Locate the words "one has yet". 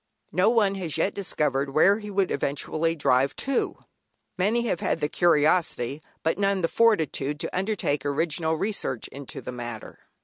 0.49-1.13